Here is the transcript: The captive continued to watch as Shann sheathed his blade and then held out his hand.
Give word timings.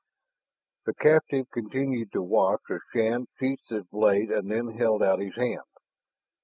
The 0.87 0.95
captive 0.95 1.45
continued 1.51 2.11
to 2.13 2.23
watch 2.23 2.61
as 2.71 2.79
Shann 2.91 3.27
sheathed 3.37 3.61
his 3.69 3.83
blade 3.85 4.31
and 4.31 4.49
then 4.49 4.69
held 4.69 5.03
out 5.03 5.19
his 5.19 5.35
hand. 5.35 5.61